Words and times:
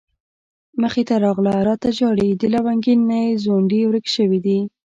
مخې 0.81 1.03
ته 1.09 1.15
راغله 1.25 1.53
راته 1.67 1.89
ژاړي 1.97 2.29
د 2.35 2.43
لونګين 2.53 2.99
نه 3.09 3.17
يې 3.25 3.39
ځونډي 3.43 3.81
ورک 3.85 4.05
شوي 4.15 4.39
دينه 4.45 4.67